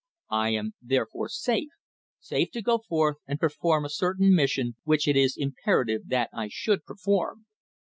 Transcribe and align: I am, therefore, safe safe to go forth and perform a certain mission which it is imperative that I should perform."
I 0.31 0.49
am, 0.55 0.73
therefore, 0.81 1.29
safe 1.29 1.69
safe 2.19 2.49
to 2.53 2.63
go 2.63 2.79
forth 2.79 3.17
and 3.27 3.39
perform 3.39 3.85
a 3.85 3.89
certain 3.89 4.33
mission 4.33 4.75
which 4.83 5.07
it 5.07 5.15
is 5.15 5.37
imperative 5.37 6.07
that 6.07 6.31
I 6.33 6.47
should 6.47 6.85
perform." 6.85 7.45